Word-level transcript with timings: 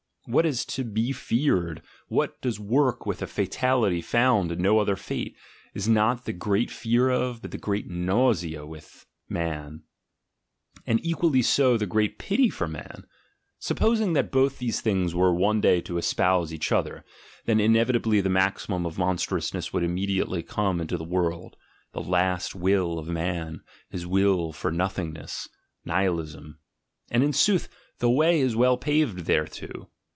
What 0.27 0.45
is 0.45 0.63
to 0.65 0.83
be 0.85 1.11
feared, 1.13 1.81
what 2.07 2.39
does 2.41 2.59
work 2.59 3.07
with 3.07 3.23
a 3.23 3.27
fatality 3.27 4.01
found 4.01 4.51
in 4.51 4.61
no 4.61 4.77
other 4.77 4.95
fate, 4.95 5.35
is 5.73 5.89
not 5.89 6.23
the 6.25 6.31
great 6.31 6.69
fear 6.69 7.09
of, 7.09 7.41
but 7.41 7.49
the 7.49 7.57
great 7.57 7.89
nausea 7.89 8.63
with, 8.65 9.07
man; 9.27 9.81
and 10.85 11.03
equally 11.03 11.41
so 11.41 11.75
the 11.75 11.87
great 11.87 12.19
pity 12.19 12.49
for 12.51 12.67
man. 12.67 13.07
Supposing 13.57 14.13
that 14.13 14.31
both 14.31 14.59
these 14.59 14.79
things 14.79 15.13
were 15.15 15.33
one 15.33 15.59
day 15.59 15.81
to 15.81 15.97
espouse 15.97 16.53
each 16.53 16.71
other, 16.71 17.03
then 17.45 17.59
inevitably 17.59 18.21
the 18.21 18.29
maxi 18.29 18.69
mum 18.69 18.85
of 18.85 18.99
monstrousness 18.99 19.73
would 19.73 19.83
immediately 19.83 20.43
come 20.43 20.79
into 20.79 20.97
the 20.97 21.03
world— 21.03 21.57
the 21.93 21.99
"last 22.01 22.55
will" 22.55 22.99
of 22.99 23.07
man, 23.07 23.61
his 23.89 24.05
will 24.05 24.53
for 24.53 24.71
nothingness, 24.71 25.49
Nihilism. 25.83 26.59
And, 27.09 27.23
in 27.23 27.33
sooth, 27.33 27.67
the 27.97 28.09
way 28.09 28.39
is 28.39 28.55
well 28.55 28.77
paved 28.77 29.25
thereto. 29.25 29.89